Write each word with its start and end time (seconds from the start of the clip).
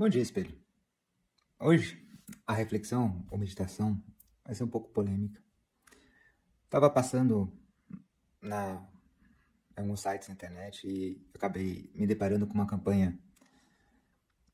Bom 0.00 0.08
dia, 0.08 0.22
espelho. 0.22 0.58
Hoje, 1.58 2.02
a 2.46 2.54
reflexão 2.54 3.22
ou 3.30 3.36
meditação 3.36 4.02
vai 4.42 4.54
ser 4.54 4.64
um 4.64 4.66
pouco 4.66 4.88
polêmica. 4.88 5.44
Tava 6.70 6.88
passando 6.88 7.52
na 8.40 8.88
em 9.76 9.82
alguns 9.82 10.00
sites 10.00 10.28
na 10.28 10.32
internet 10.32 10.88
e 10.88 11.22
acabei 11.34 11.92
me 11.94 12.06
deparando 12.06 12.46
com 12.46 12.54
uma 12.54 12.66
campanha 12.66 13.20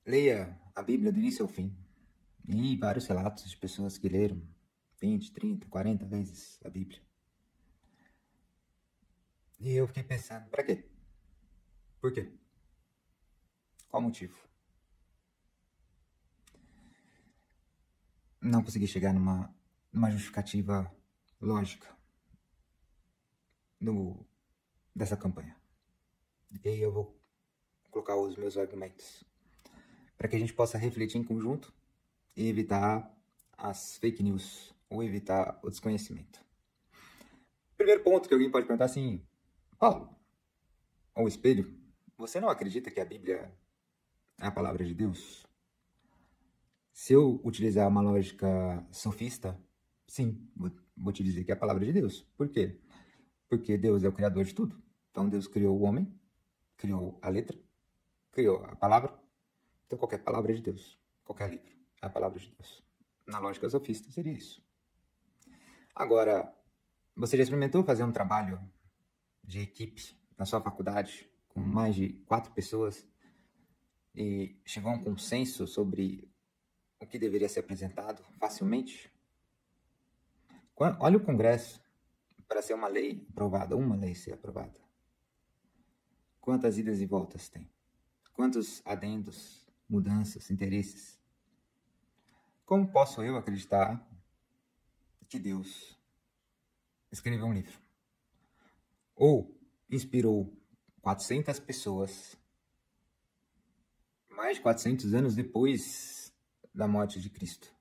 Leia 0.04 0.60
a 0.74 0.82
Bíblia 0.82 1.12
do 1.12 1.20
início 1.20 1.44
ao 1.44 1.48
fim. 1.48 1.72
E 2.48 2.76
vários 2.76 3.06
relatos 3.06 3.48
de 3.48 3.56
pessoas 3.56 3.96
que 3.96 4.08
leram 4.08 4.42
20, 5.00 5.32
30, 5.32 5.68
40 5.68 6.06
vezes 6.06 6.58
a 6.64 6.68
Bíblia. 6.68 7.00
E 9.60 9.70
eu 9.74 9.86
fiquei 9.86 10.02
pensando, 10.02 10.50
para 10.50 10.64
quê? 10.64 10.90
Por 12.00 12.12
quê? 12.12 12.32
Qual 13.88 14.02
o 14.02 14.06
motivo? 14.06 14.45
Não 18.46 18.62
consegui 18.62 18.86
chegar 18.86 19.12
numa, 19.12 19.52
numa 19.92 20.08
justificativa 20.08 20.88
lógica 21.40 21.88
no, 23.80 24.24
dessa 24.94 25.16
campanha. 25.16 25.56
E 26.62 26.68
aí 26.68 26.80
eu 26.80 26.92
vou 26.92 27.20
colocar 27.90 28.14
os 28.16 28.36
meus 28.36 28.56
argumentos 28.56 29.24
para 30.16 30.28
que 30.28 30.36
a 30.36 30.38
gente 30.38 30.54
possa 30.54 30.78
refletir 30.78 31.18
em 31.18 31.24
conjunto 31.24 31.74
e 32.36 32.48
evitar 32.48 33.12
as 33.58 33.98
fake 33.98 34.22
news 34.22 34.72
ou 34.88 35.02
evitar 35.02 35.58
o 35.64 35.68
desconhecimento. 35.68 36.40
Primeiro 37.76 38.04
ponto 38.04 38.28
que 38.28 38.34
alguém 38.34 38.50
pode 38.50 38.66
perguntar 38.66 38.84
assim, 38.84 39.26
Paulo, 39.76 40.16
ou 41.16 41.26
espelho, 41.26 41.76
você 42.16 42.40
não 42.40 42.48
acredita 42.48 42.92
que 42.92 43.00
a 43.00 43.04
Bíblia 43.04 43.52
é 44.38 44.46
a 44.46 44.52
palavra 44.52 44.84
de 44.84 44.94
Deus? 44.94 45.44
Se 46.96 47.12
eu 47.12 47.42
utilizar 47.44 47.86
uma 47.86 48.00
lógica 48.00 48.82
sofista, 48.90 49.62
sim, 50.08 50.50
vou 50.96 51.12
te 51.12 51.22
dizer 51.22 51.44
que 51.44 51.50
é 51.50 51.54
a 51.54 51.58
palavra 51.58 51.84
de 51.84 51.92
Deus. 51.92 52.22
Por 52.38 52.48
quê? 52.48 52.80
Porque 53.50 53.76
Deus 53.76 54.02
é 54.02 54.08
o 54.08 54.12
criador 54.14 54.44
de 54.44 54.54
tudo. 54.54 54.82
Então 55.10 55.28
Deus 55.28 55.46
criou 55.46 55.78
o 55.78 55.82
homem, 55.82 56.10
criou 56.74 57.18
a 57.20 57.28
letra, 57.28 57.54
criou 58.32 58.64
a 58.64 58.74
palavra. 58.76 59.14
Então 59.84 59.98
qualquer 59.98 60.24
palavra 60.24 60.52
é 60.52 60.54
de 60.54 60.62
Deus, 60.62 60.98
qualquer 61.22 61.50
livro 61.50 61.70
é 62.00 62.06
a 62.06 62.08
palavra 62.08 62.40
de 62.40 62.50
Deus. 62.50 62.82
Na 63.26 63.40
lógica 63.40 63.68
sofista 63.68 64.10
seria 64.10 64.32
isso. 64.32 64.64
Agora, 65.94 66.50
você 67.14 67.36
já 67.36 67.42
experimentou 67.42 67.84
fazer 67.84 68.04
um 68.04 68.10
trabalho 68.10 68.58
de 69.44 69.60
equipe 69.60 70.18
na 70.38 70.46
sua 70.46 70.62
faculdade 70.62 71.30
com 71.46 71.60
mais 71.60 71.94
de 71.94 72.14
quatro 72.24 72.50
pessoas 72.52 73.06
e 74.14 74.58
chegou 74.64 74.90
a 74.90 74.94
um 74.94 75.04
consenso 75.04 75.66
sobre 75.66 76.34
o 77.00 77.06
que 77.06 77.18
deveria 77.18 77.48
ser 77.48 77.60
apresentado 77.60 78.22
facilmente? 78.38 79.10
Olha 80.76 81.16
o 81.16 81.24
Congresso 81.24 81.82
para 82.48 82.62
ser 82.62 82.74
uma 82.74 82.88
lei 82.88 83.26
aprovada, 83.30 83.76
uma 83.76 83.96
lei 83.96 84.14
ser 84.14 84.32
aprovada. 84.32 84.78
Quantas 86.40 86.78
idas 86.78 87.00
e 87.00 87.06
voltas 87.06 87.48
tem? 87.48 87.68
Quantos 88.32 88.82
adendos, 88.84 89.66
mudanças, 89.88 90.50
interesses? 90.50 91.18
Como 92.64 92.90
posso 92.90 93.22
eu 93.22 93.36
acreditar 93.36 94.06
que 95.28 95.38
Deus 95.38 95.98
escreveu 97.10 97.46
um 97.46 97.52
livro? 97.52 97.78
Ou 99.14 99.58
inspirou 99.90 100.52
400 101.00 101.58
pessoas 101.60 102.36
mais 104.28 104.58
de 104.58 104.62
400 104.62 105.14
anos 105.14 105.34
depois 105.34 106.25
da 106.76 106.86
morte 106.86 107.20
de 107.20 107.30
Cristo 107.30 107.74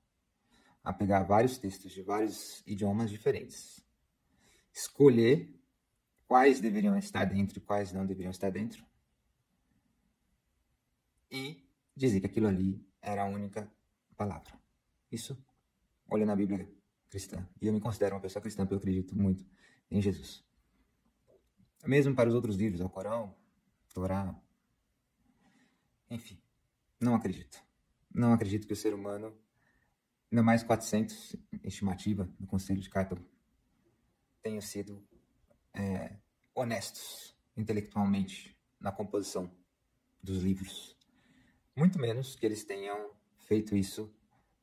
a 0.82 0.92
pegar 0.92 1.24
vários 1.24 1.58
textos 1.58 1.92
de 1.92 2.00
vários 2.00 2.62
idiomas 2.66 3.10
diferentes, 3.10 3.84
escolher 4.72 5.52
quais 6.26 6.60
deveriam 6.60 6.96
estar 6.96 7.24
dentro 7.24 7.58
e 7.58 7.60
quais 7.60 7.92
não 7.92 8.06
deveriam 8.06 8.30
estar 8.30 8.50
dentro, 8.50 8.86
e 11.28 11.68
dizer 11.94 12.20
que 12.20 12.26
aquilo 12.26 12.46
ali 12.46 12.88
era 13.02 13.22
a 13.22 13.26
única 13.26 13.70
palavra. 14.16 14.52
Isso, 15.10 15.36
olhando 16.08 16.32
a 16.32 16.36
Bíblia 16.36 16.70
cristã. 17.08 17.46
E 17.60 17.66
eu 17.66 17.72
me 17.72 17.80
considero 17.80 18.14
uma 18.14 18.20
pessoa 18.20 18.40
cristã 18.40 18.62
porque 18.62 18.74
eu 18.74 18.78
acredito 18.78 19.16
muito 19.16 19.44
em 19.90 20.00
Jesus. 20.00 20.44
Mesmo 21.84 22.14
para 22.14 22.28
os 22.28 22.34
outros 22.34 22.56
livros, 22.56 22.80
o 22.80 22.88
Corão, 22.88 23.34
Torá, 23.92 24.40
enfim, 26.08 26.40
não 27.00 27.16
acredito. 27.16 27.65
Não 28.16 28.32
acredito 28.32 28.66
que 28.66 28.72
o 28.72 28.76
ser 28.76 28.94
humano, 28.94 29.30
ainda 30.32 30.42
mais 30.42 30.62
400, 30.62 31.36
estimativa 31.62 32.24
do 32.40 32.46
Conselho 32.46 32.80
de 32.80 32.88
Carta, 32.88 33.14
tenham 34.42 34.62
sido 34.62 35.06
é, 35.74 36.16
honestos 36.54 37.36
intelectualmente 37.54 38.58
na 38.80 38.90
composição 38.90 39.54
dos 40.22 40.42
livros. 40.42 40.96
Muito 41.76 41.98
menos 41.98 42.34
que 42.34 42.46
eles 42.46 42.64
tenham 42.64 43.10
feito 43.36 43.76
isso 43.76 44.10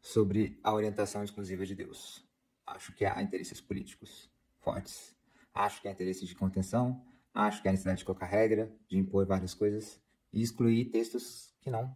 sobre 0.02 0.60
a 0.64 0.74
orientação 0.74 1.24
exclusiva 1.24 1.64
de 1.64 1.76
Deus. 1.76 2.28
Acho 2.66 2.92
que 2.92 3.06
há 3.06 3.22
interesses 3.22 3.62
políticos 3.62 4.32
fortes. 4.62 5.16
Acho 5.54 5.80
que 5.80 5.88
há 5.88 5.92
interesses 5.92 6.28
de 6.28 6.34
contenção. 6.34 7.06
Acho 7.32 7.62
que 7.62 7.68
há 7.68 7.72
necessidade 7.72 8.00
de 8.00 8.06
colocar 8.06 8.26
regra, 8.26 8.76
de 8.88 8.98
impor 8.98 9.28
várias 9.28 9.54
coisas 9.54 10.02
e 10.34 10.42
excluir 10.42 10.86
textos 10.86 11.54
que 11.62 11.70
não, 11.70 11.96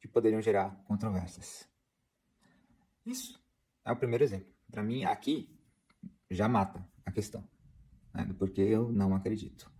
que 0.00 0.08
poderiam 0.08 0.40
gerar 0.40 0.70
controvérsias. 0.84 1.68
Isso 3.04 3.42
é 3.84 3.92
o 3.92 3.96
primeiro 3.96 4.24
exemplo. 4.24 4.52
Para 4.70 4.82
mim, 4.82 5.04
aqui 5.04 5.58
já 6.30 6.48
mata 6.48 6.86
a 7.04 7.10
questão 7.10 7.48
né, 8.12 8.24
do 8.24 8.34
porquê 8.34 8.62
eu 8.62 8.92
não 8.92 9.14
acredito 9.14 9.70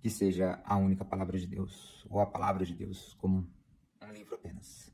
que 0.00 0.08
seja 0.08 0.62
a 0.64 0.76
única 0.76 1.04
palavra 1.04 1.38
de 1.38 1.46
Deus 1.46 2.06
ou 2.08 2.20
a 2.20 2.26
palavra 2.26 2.64
de 2.64 2.74
Deus 2.74 3.14
como 3.14 3.46
um 4.02 4.12
livro 4.12 4.34
apenas. 4.34 4.92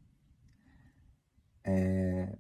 É... 1.63 2.37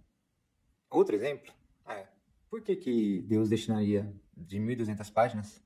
Outro 0.90 1.14
exemplo 1.14 1.52
é 1.86 2.08
por 2.48 2.62
que, 2.62 2.76
que 2.76 3.22
Deus 3.22 3.48
destinaria 3.48 4.12
de 4.36 4.58
1.200 4.58 5.12
páginas 5.12 5.62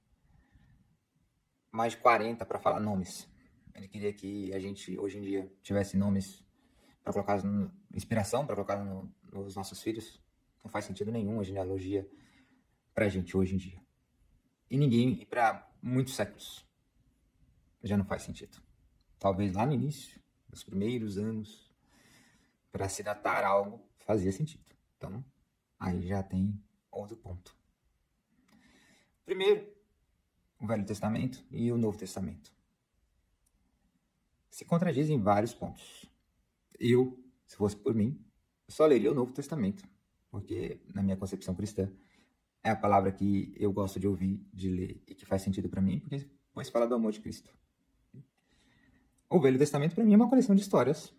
mais 1.72 1.92
de 1.92 1.98
40 1.98 2.44
para 2.44 2.59
falar 2.59 2.81
nomes? 2.81 3.28
Ele 3.75 3.88
queria 3.88 4.12
que 4.12 4.53
a 4.53 4.59
gente 4.59 4.98
hoje 4.98 5.19
em 5.19 5.22
dia 5.22 5.53
tivesse 5.62 5.97
nomes 5.97 6.44
para 7.02 7.12
colocar 7.12 7.42
no, 7.42 7.72
inspiração 7.94 8.46
para 8.46 8.54
colocar 8.54 8.76
no, 8.76 9.12
nos 9.32 9.56
nossos 9.56 9.82
filhos. 9.82 10.20
Não 10.62 10.70
faz 10.70 10.84
sentido 10.84 11.10
nenhum 11.10 11.40
a 11.40 11.44
genealogia 11.44 12.08
para 12.94 13.06
a 13.06 13.08
gente 13.08 13.36
hoje 13.36 13.54
em 13.54 13.58
dia 13.58 13.80
e 14.70 14.78
ninguém, 14.78 15.20
e 15.20 15.26
para 15.26 15.68
muitos 15.82 16.14
séculos, 16.14 16.64
já 17.82 17.96
não 17.96 18.04
faz 18.04 18.22
sentido. 18.22 18.62
Talvez 19.18 19.52
lá 19.54 19.66
no 19.66 19.72
início, 19.72 20.22
nos 20.48 20.62
primeiros 20.62 21.18
anos, 21.18 21.74
para 22.70 22.88
se 22.88 23.02
datar 23.02 23.44
algo, 23.44 23.84
fazia 23.98 24.30
sentido. 24.30 24.64
Então, 24.96 25.24
aí 25.78 26.06
já 26.06 26.22
tem 26.22 26.62
outro 26.90 27.16
ponto. 27.16 27.56
Primeiro, 29.24 29.68
o 30.60 30.66
Velho 30.66 30.86
Testamento 30.86 31.44
e 31.50 31.72
o 31.72 31.76
Novo 31.76 31.98
Testamento 31.98 32.52
se 34.48 34.64
contradizem 34.64 35.16
em 35.16 35.20
vários 35.20 35.52
pontos. 35.52 36.04
Eu, 36.80 37.22
se 37.46 37.56
fosse 37.56 37.76
por 37.76 37.94
mim, 37.94 38.18
só 38.66 38.86
leria 38.86 39.12
o 39.12 39.14
Novo 39.14 39.32
Testamento, 39.32 39.86
porque 40.30 40.80
na 40.94 41.02
minha 41.02 41.16
concepção 41.16 41.54
cristã 41.54 41.92
é 42.64 42.70
a 42.70 42.76
palavra 42.76 43.12
que 43.12 43.54
eu 43.58 43.70
gosto 43.72 44.00
de 44.00 44.08
ouvir, 44.08 44.42
de 44.52 44.70
ler 44.70 45.02
e 45.06 45.14
que 45.14 45.26
faz 45.26 45.42
sentido 45.42 45.68
para 45.68 45.82
mim, 45.82 46.00
porque 46.00 46.26
pois 46.54 46.70
fala 46.70 46.86
do 46.86 46.94
amor 46.94 47.12
de 47.12 47.20
Cristo. 47.20 47.52
O 49.28 49.38
Velho 49.38 49.58
Testamento 49.58 49.94
para 49.94 50.04
mim 50.04 50.14
é 50.14 50.16
uma 50.16 50.28
coleção 50.28 50.54
de 50.54 50.62
histórias, 50.62 51.14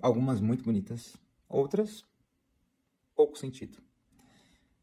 algumas 0.00 0.40
muito 0.40 0.62
bonitas, 0.62 1.16
outras 1.48 2.04
pouco 3.16 3.38
sentido. 3.38 3.78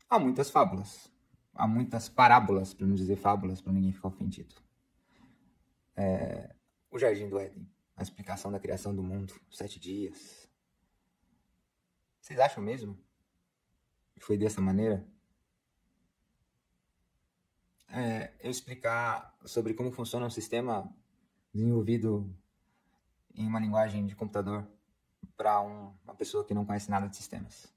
Há 0.10 0.18
muitas 0.20 0.50
fábulas, 0.50 1.12
há 1.54 1.68
muitas 1.68 2.10
parábolas, 2.10 2.74
para 2.74 2.88
não 2.88 2.96
dizer 2.96 3.16
fábulas, 3.16 3.62
para 3.62 3.72
ninguém 3.72 3.94
ficar 3.94 4.08
ofendido. 4.08 4.56
É, 5.96 6.56
o 6.90 6.98
Jardim 6.98 7.30
do 7.30 7.40
Éden, 7.40 7.70
a 7.96 8.04
explicação 8.04 8.52
da 8.52 8.60
criação 8.60 8.96
do 8.96 9.04
mundo, 9.04 9.34
sete 9.52 9.80
dias. 9.80 10.50
Vocês 12.22 12.40
acham 12.40 12.64
mesmo 12.64 12.98
foi 14.24 14.38
dessa 14.38 14.62
maneira, 14.62 15.06
é, 17.90 18.34
eu 18.40 18.50
explicar 18.50 19.38
sobre 19.46 19.74
como 19.74 19.92
funciona 19.92 20.26
um 20.26 20.30
sistema 20.30 20.90
desenvolvido 21.54 22.34
em 23.36 23.46
uma 23.46 23.60
linguagem 23.60 24.06
de 24.06 24.16
computador 24.16 24.66
para 25.36 25.62
um, 25.62 25.94
uma 26.04 26.16
pessoa 26.16 26.46
que 26.46 26.54
não 26.54 26.66
conhece 26.66 26.90
nada 26.90 27.08
de 27.08 27.16
sistemas. 27.16 27.72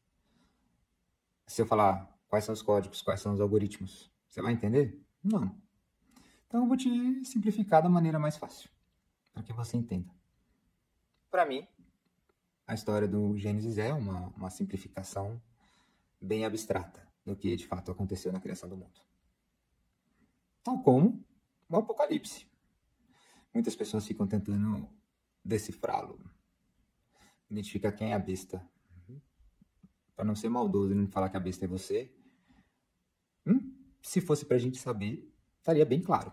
Se 1.46 1.60
eu 1.60 1.66
falar 1.66 2.08
quais 2.28 2.44
são 2.44 2.52
os 2.52 2.62
códigos, 2.62 3.02
quais 3.02 3.20
são 3.20 3.34
os 3.34 3.40
algoritmos, 3.40 4.10
você 4.28 4.40
vai 4.40 4.52
entender? 4.52 5.04
Não. 5.22 5.54
Então 6.46 6.62
eu 6.62 6.66
vou 6.66 6.76
te 6.76 7.24
simplificar 7.24 7.82
da 7.82 7.88
maneira 7.88 8.18
mais 8.18 8.36
fácil, 8.36 8.70
que 9.46 9.52
você 9.52 9.76
entenda. 9.76 10.12
para 11.30 11.46
mim, 11.46 11.66
a 12.66 12.74
história 12.74 13.06
do 13.06 13.36
Gênesis 13.38 13.78
é 13.78 13.92
uma, 13.94 14.28
uma 14.36 14.50
simplificação 14.50 15.40
bem 16.20 16.44
abstrata 16.44 17.06
do 17.24 17.36
que 17.36 17.54
de 17.54 17.66
fato 17.66 17.90
aconteceu 17.90 18.32
na 18.32 18.40
criação 18.40 18.68
do 18.68 18.76
mundo. 18.76 19.00
Tal 20.64 20.82
como 20.82 21.24
o 21.68 21.76
Apocalipse. 21.76 22.46
Muitas 23.54 23.76
pessoas 23.76 24.06
ficam 24.06 24.26
tentando 24.26 24.88
decifrá-lo, 25.44 26.18
identificar 27.48 27.92
quem 27.92 28.10
é 28.10 28.14
a 28.14 28.18
besta. 28.18 28.66
Para 30.16 30.24
não 30.24 30.34
ser 30.34 30.48
maldoso 30.48 30.92
e 30.92 30.96
não 30.96 31.06
falar 31.08 31.28
que 31.28 31.36
a 31.36 31.40
besta 31.40 31.66
é 31.66 31.68
você. 31.68 32.10
Hum, 33.46 33.76
se 34.00 34.20
fosse 34.20 34.44
para 34.44 34.56
a 34.56 34.60
gente 34.60 34.78
saber, 34.78 35.30
estaria 35.58 35.84
bem 35.84 36.00
claro. 36.00 36.32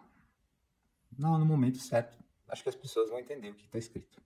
Não, 1.18 1.38
no 1.38 1.46
momento 1.46 1.78
certo, 1.78 2.23
acho 2.54 2.64
que 2.64 2.70
as 2.70 2.76
pessoas 2.76 3.10
vão 3.10 3.20
entender 3.20 3.50
o 3.50 3.56
que 3.56 3.66
está 3.66 3.80
escrito. 3.80 4.22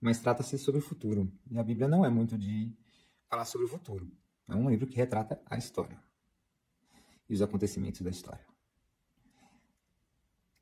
Mas 0.00 0.20
trata-se 0.20 0.58
sobre 0.58 0.80
o 0.80 0.82
futuro. 0.82 1.32
E 1.50 1.58
a 1.58 1.62
Bíblia 1.62 1.86
não 1.86 2.04
é 2.04 2.10
muito 2.10 2.36
de 2.36 2.76
falar 3.28 3.44
sobre 3.44 3.66
o 3.66 3.70
futuro. 3.70 4.10
É 4.48 4.54
um 4.54 4.68
livro 4.68 4.86
que 4.86 4.96
retrata 4.96 5.40
a 5.46 5.56
história 5.56 6.02
e 7.28 7.34
os 7.34 7.40
acontecimentos 7.40 8.00
da 8.00 8.10
história. 8.10 8.44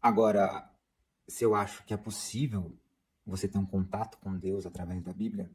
Agora, 0.02 0.70
se 1.26 1.44
eu 1.44 1.54
acho 1.54 1.82
que 1.84 1.94
é 1.94 1.96
possível 1.96 2.78
você 3.24 3.48
ter 3.48 3.58
um 3.58 3.66
contato 3.66 4.18
com 4.18 4.38
Deus 4.38 4.66
através 4.66 5.02
da 5.02 5.12
Bíblia, 5.12 5.50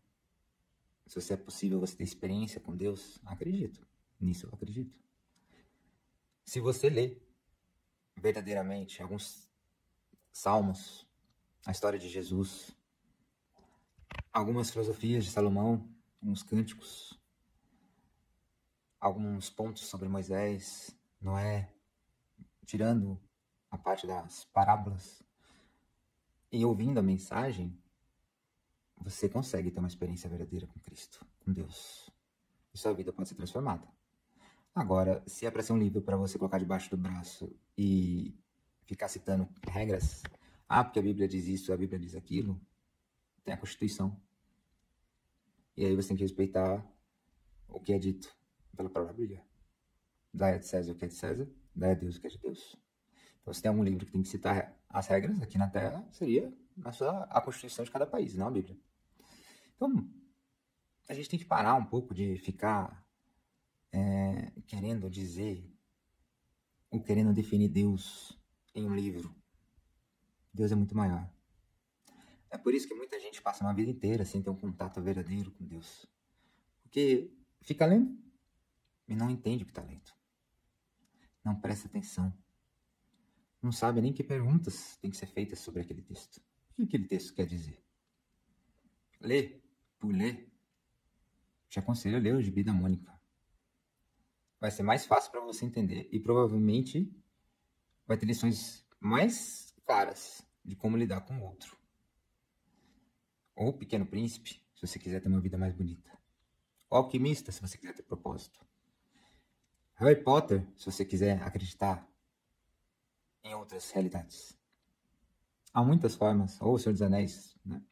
se 1.06 1.34
é 1.34 1.38
possível 1.38 1.80
você 1.80 1.96
ter 1.96 2.04
experiência 2.04 2.60
com 2.60 2.76
Deus, 2.76 3.20
acredito. 3.26 3.86
Nisso 4.20 4.48
eu 4.48 4.54
acredito. 4.54 4.98
Se 6.44 6.60
você 6.60 6.90
lê 6.90 7.22
verdadeiramente 8.16 9.02
alguns 9.02 9.50
salmos, 10.32 11.08
a 11.66 11.72
história 11.72 11.98
de 11.98 12.10
Jesus, 12.10 12.76
algumas 14.32 14.70
filosofias 14.70 15.24
de 15.24 15.32
Salomão, 15.32 15.90
alguns 16.22 16.44
cânticos, 16.44 17.20
alguns 19.00 19.50
pontos 19.50 19.86
sobre 19.86 20.10
Moisés, 20.10 20.96
Noé, 21.22 21.74
tirando 22.66 23.20
a 23.72 23.78
parte 23.78 24.06
das 24.06 24.46
parábolas 24.46 25.24
e 26.52 26.64
ouvindo 26.66 27.00
a 27.00 27.04
mensagem, 27.04 27.78
você 28.98 29.28
consegue 29.28 29.72
ter 29.72 29.80
uma 29.80 29.88
experiência 29.88 30.30
verdadeira 30.30 30.68
com 30.68 30.80
Cristo, 30.80 31.26
com 31.40 31.52
Deus. 31.52 32.10
E 32.74 32.78
sua 32.78 32.94
vida 32.94 33.12
pode 33.12 33.30
ser 33.30 33.36
transformada. 33.36 33.88
Agora, 34.76 35.24
se 35.28 35.46
é 35.46 35.52
para 35.52 35.62
ser 35.62 35.74
um 35.74 35.78
livro 35.78 36.02
para 36.02 36.18
você 36.18 36.38
colocar 36.38 36.58
debaixo 36.58 36.90
do 36.90 36.98
braço 36.98 37.56
e 37.78 38.36
ficar 38.86 39.08
citando 39.08 39.48
regras, 39.68 40.24
ah, 40.80 40.84
porque 40.84 40.98
a 40.98 41.04
Bíblia 41.04 41.28
diz 41.28 41.46
isso, 41.46 41.72
a 41.72 41.78
Bíblia 41.78 42.00
diz 42.00 42.16
aquilo, 42.16 42.60
tem 43.44 43.54
a 43.54 43.58
Constituição. 43.58 44.20
E 45.78 45.86
aí 45.86 45.96
você 45.96 46.08
tem 46.08 46.18
que 46.18 46.24
respeitar 46.24 46.84
o 47.68 47.80
que 47.80 47.94
é 47.94 48.00
dito 48.00 48.36
pela 48.76 48.90
própria 48.90 49.14
Bíblia. 49.14 49.46
Dá 50.34 50.50
a 50.50 50.60
César 50.64 50.94
o 50.94 50.96
que 50.96 51.06
é 51.06 51.08
de 51.08 51.14
César, 51.14 51.48
dá 51.76 51.92
a 51.92 51.94
Deus 51.94 52.16
o 52.16 52.22
que 52.22 52.26
é 52.26 52.30
de 52.32 52.40
Deus. 52.40 52.76
Então, 53.40 53.54
se 53.54 53.62
tem 53.62 53.70
algum 53.70 53.84
livro 53.84 54.04
que 54.04 54.12
tem 54.12 54.24
que 54.24 54.28
citar 54.28 54.76
as 54.90 55.06
regras 55.06 55.40
aqui 55.44 55.60
na 55.60 55.70
Terra, 55.70 56.04
seria 56.12 56.52
a, 56.84 56.92
sua, 56.92 57.24
a 57.26 57.40
Constituição 57.40 57.86
de 57.86 57.92
cada 57.92 58.08
país, 58.08 58.36
não 58.36 58.48
a 58.48 58.52
Bíblia. 58.52 58.76
Então, 59.76 60.10
a 61.08 61.14
gente 61.14 61.30
tem 61.30 61.38
que 61.38 61.46
parar 61.46 61.76
um 61.76 61.86
pouco 61.86 62.16
de 62.16 62.36
ficar 62.40 63.06
é, 63.92 64.52
querendo 64.66 65.08
dizer 65.08 65.72
ou 66.90 67.00
querendo 67.00 67.32
definir 67.32 67.70
Deus 67.70 68.36
em 68.74 68.88
um 68.88 68.96
livro. 68.96 69.43
Deus 70.54 70.72
é 70.72 70.76
muito 70.76 70.96
maior. 70.96 71.30
É 72.50 72.58
por 72.58 72.74
isso 72.74 72.88
que 72.88 72.94
muita 72.94 73.20
gente 73.20 73.42
passa 73.42 73.64
uma 73.64 73.74
vida 73.74 73.90
inteira 73.90 74.24
sem 74.24 74.42
ter 74.42 74.50
um 74.50 74.56
contato 74.56 75.02
verdadeiro 75.02 75.52
com 75.52 75.66
Deus. 75.66 76.06
Porque 76.84 77.34
fica 77.62 77.86
lendo 77.86 78.18
e 79.08 79.16
não 79.16 79.30
entende 79.30 79.64
o 79.64 79.66
que 79.66 79.72
está 79.72 79.82
lendo. 79.82 80.12
Não 81.44 81.60
presta 81.60 81.88
atenção. 81.88 82.34
Não 83.62 83.72
sabe 83.72 84.02
nem 84.02 84.14
que 84.14 84.24
perguntas 84.24 84.98
têm 84.98 85.10
que 85.10 85.18
ser 85.18 85.28
feitas 85.28 85.60
sobre 85.60 85.82
aquele 85.82 86.02
texto. 86.02 86.38
O 86.72 86.76
que 86.76 86.84
aquele 86.84 87.08
texto 87.08 87.34
quer 87.34 87.46
dizer? 87.46 87.84
Lê 89.20 89.62
por 89.98 90.14
ler. 90.14 90.52
Te 91.70 91.80
aconselho 91.80 92.18
a 92.18 92.20
ler 92.20 92.36
o 92.36 92.42
Gibi 92.42 92.64
da 92.64 92.74
Mônica 92.74 93.14
vai 94.64 94.72
ser 94.72 94.82
mais 94.82 95.06
fácil 95.06 95.30
para 95.30 95.42
você 95.42 95.66
entender 95.66 96.08
e 96.10 96.18
provavelmente 96.22 97.14
vai 98.08 98.18
ter 98.18 98.26
lições 98.26 98.88
mais 98.98 99.63
claras 99.86 100.46
de 100.64 100.76
como 100.76 100.98
lidar 100.98 101.22
com 101.22 101.38
o 101.38 101.44
outro. 101.44 101.78
Ou 103.56 103.74
Pequeno 103.74 104.06
Príncipe, 104.06 104.62
se 104.74 104.88
você 104.88 104.98
quiser 104.98 105.22
ter 105.22 105.28
uma 105.28 105.42
vida 105.42 105.58
mais 105.58 105.74
bonita. 105.74 106.12
O 106.90 106.96
Alquimista, 106.96 107.52
se 107.52 107.62
você 107.62 107.78
quiser 107.78 107.94
ter 107.94 108.04
propósito. 108.04 108.66
Harry 109.96 110.22
Potter, 110.24 110.68
se 110.76 110.86
você 110.86 111.06
quiser 111.06 111.42
acreditar 111.44 112.08
em 113.44 113.54
outras 113.54 113.92
realidades. 113.92 114.58
Há 115.74 115.84
muitas 115.84 116.16
formas, 116.16 116.62
ou 116.62 116.74
O 116.74 116.80
Senhor 116.80 116.94
dos 116.94 117.02
Anéis, 117.02 117.58
né? 117.66 117.84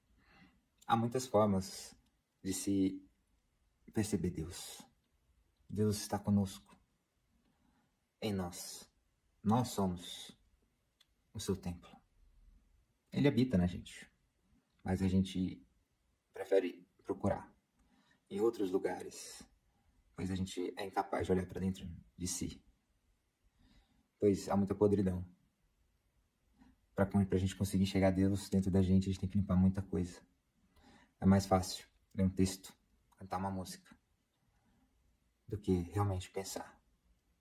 Há 0.88 0.96
muitas 0.96 1.26
formas 1.26 1.96
de 2.44 2.54
se 2.54 3.04
perceber 3.94 4.32
Deus. 4.32 4.82
Deus 5.70 5.98
está 5.98 6.20
conosco, 6.20 6.78
em 8.22 8.34
nós. 8.34 8.90
Nós 9.44 9.70
somos 9.70 10.38
o 11.34 11.40
seu 11.40 11.56
templo. 11.56 11.90
Ele 13.12 13.28
habita 13.28 13.58
na 13.58 13.68
gente, 13.68 14.10
mas 14.84 15.02
a 15.02 15.08
gente 15.08 15.66
prefere 16.34 16.88
procurar 17.04 17.54
em 18.30 18.40
outros 18.40 18.72
lugares, 18.72 19.44
pois 20.16 20.32
a 20.32 20.36
gente 20.36 20.74
é 20.78 20.86
incapaz 20.86 21.26
de 21.26 21.34
olhar 21.34 21.46
para 21.46 21.60
dentro 21.60 21.88
de 22.18 22.28
si. 22.28 22.64
Pois 24.20 24.48
há 24.48 24.56
muita 24.56 24.76
podridão. 24.76 25.26
Para 26.96 27.10
a 27.32 27.38
gente 27.38 27.56
conseguir 27.56 27.86
chegar 27.86 28.10
a 28.10 28.12
Deus 28.12 28.50
dentro 28.50 28.70
da 28.70 28.82
gente, 28.82 29.10
a 29.10 29.12
gente 29.12 29.20
tem 29.20 29.30
que 29.30 29.38
limpar 29.38 29.56
muita 29.56 29.82
coisa. 29.82 30.22
É 31.20 31.26
mais 31.26 31.46
fácil 31.46 31.88
ler 32.14 32.24
um 32.24 32.30
texto, 32.30 32.74
cantar 33.18 33.38
uma 33.38 33.52
música 33.52 33.96
do 35.48 35.58
que 35.58 35.82
realmente 35.94 36.30
pensar 36.32 36.80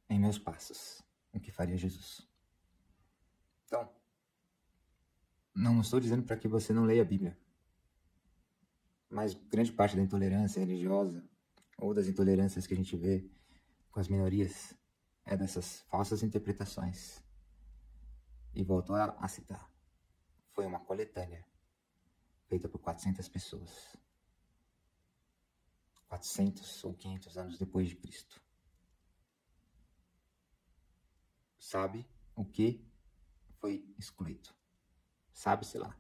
em 0.09 0.19
meus 0.19 0.39
passos, 0.39 1.03
o 1.33 1.39
que 1.39 1.53
faria 1.53 1.77
Jesus. 1.77 2.30
Então, 3.71 3.89
não 5.55 5.81
estou 5.81 6.01
dizendo 6.01 6.25
para 6.25 6.37
que 6.37 6.49
você 6.49 6.73
não 6.73 6.85
leia 6.85 7.03
a 7.03 7.05
Bíblia, 7.05 7.39
mas 9.09 9.33
grande 9.33 9.71
parte 9.71 9.95
da 9.95 10.03
intolerância 10.03 10.59
religiosa 10.59 11.25
ou 11.79 11.95
das 11.95 12.09
intolerâncias 12.09 12.67
que 12.67 12.75
a 12.75 12.77
gente 12.77 12.97
vê 12.97 13.31
com 13.93 14.01
as 14.01 14.09
minorias 14.09 14.75
é 15.25 15.37
dessas 15.37 15.83
falsas 15.83 16.25
interpretações. 16.25 17.23
E 18.53 18.65
volto 18.65 18.93
a, 18.93 19.05
a 19.21 19.29
citar: 19.29 19.71
foi 20.51 20.67
uma 20.67 20.81
coletânea 20.81 21.47
feita 22.49 22.69
por 22.69 22.81
400 22.81 23.29
pessoas 23.29 23.97
400 26.09 26.83
ou 26.83 26.93
500 26.93 27.39
anos 27.39 27.57
depois 27.57 27.89
de 27.89 27.95
Cristo. 27.95 28.43
Sabe 31.57 32.05
o 32.35 32.45
que 32.45 32.85
foi 33.61 33.85
excluído? 33.99 34.49
Sabe-se 35.33 35.79
lá. 35.79 35.97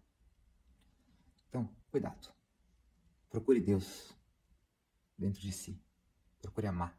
Então, 1.48 1.68
cuidado. 1.90 2.32
Procure 3.28 3.60
Deus 3.60 4.16
dentro 5.16 5.40
de 5.40 5.52
si. 5.52 5.80
Procure 6.40 6.66
amar. 6.66 6.98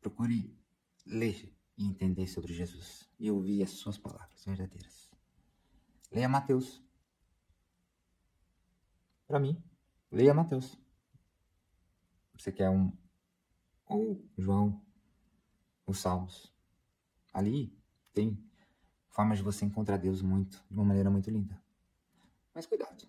Procure 0.00 0.58
ler 1.06 1.54
e 1.76 1.84
entender 1.84 2.26
sobre 2.26 2.54
Jesus 2.54 3.08
e 3.18 3.30
ouvir 3.30 3.62
as 3.62 3.70
suas 3.70 3.98
palavras 3.98 4.44
verdadeiras. 4.44 5.10
Leia 6.10 6.28
Mateus. 6.28 6.82
Para 9.26 9.38
mim, 9.38 9.62
leia 10.10 10.34
Mateus. 10.34 10.76
Você 12.34 12.50
quer 12.50 12.70
um. 12.70 12.90
Ou 13.86 14.24
João, 14.36 14.84
os 15.86 15.98
Salmos. 15.98 16.52
Ali 17.32 17.76
tem 18.12 18.49
formas 19.10 19.38
de 19.38 19.44
você 19.44 19.64
encontrar 19.64 19.98
Deus 19.98 20.22
muito, 20.22 20.64
de 20.70 20.76
uma 20.76 20.84
maneira 20.84 21.10
muito 21.10 21.30
linda. 21.30 21.60
Mas 22.54 22.66
cuidado. 22.66 23.06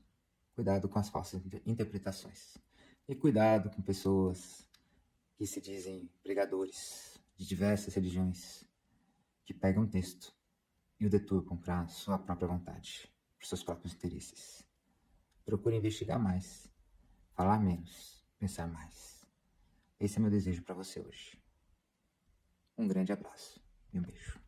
Cuidado 0.54 0.90
com 0.90 1.00
as 1.00 1.10
falsas 1.10 1.42
interpretações. 1.66 2.58
E 3.08 3.16
cuidado 3.16 3.70
com 3.70 3.82
pessoas 3.82 4.68
que 5.36 5.46
se 5.48 5.62
dizem 5.62 6.10
pregadores 6.22 7.20
de 7.36 7.46
diversas 7.46 7.94
religiões, 7.96 8.64
que 9.46 9.54
pegam 9.54 9.84
um 9.84 9.88
texto 9.88 10.34
e 11.00 11.06
o 11.06 11.10
deturpam 11.10 11.58
para 11.58 11.88
sua 11.88 12.20
própria 12.20 12.48
vontade, 12.48 13.12
para 13.38 13.48
seus 13.48 13.64
próprios 13.64 13.94
interesses. 13.94 14.64
Procure 15.44 15.76
investigar 15.76 16.20
mais, 16.20 16.72
falar 17.34 17.60
menos, 17.60 18.24
pensar 18.38 18.68
mais. 18.68 19.26
Esse 20.00 20.18
é 20.18 20.20
meu 20.22 20.30
desejo 20.30 20.62
para 20.64 20.76
você 20.76 21.00
hoje. 21.00 21.42
Um 22.78 22.88
grande 22.88 23.12
abraço 23.12 23.60
e 23.92 24.00
um 24.00 24.04
beijo. 24.04 24.40